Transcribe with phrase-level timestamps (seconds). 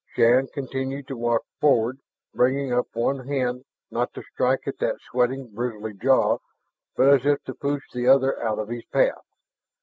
[0.15, 1.99] Shann continued to walk forward,
[2.33, 6.39] bringing up one hand, not to strike at that sweating, bristly jaw,
[6.95, 9.21] but as if to push the other out of his path.